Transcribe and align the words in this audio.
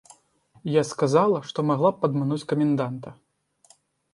Я 0.75 0.83
сказала, 0.91 1.41
што 1.49 1.65
магла 1.73 1.89
б 1.97 2.01
падмануць 2.07 2.47
каменданта. 2.55 3.09